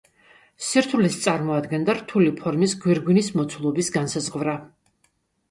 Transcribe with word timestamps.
სირთულეს 0.67 1.17
წარმოადგენდა 1.25 1.95
რთული 1.99 2.31
ფორმის 2.41 2.75
გვირგვინის 2.87 3.31
მოცულობის 3.41 3.93
განსაზღვრა. 4.01 4.59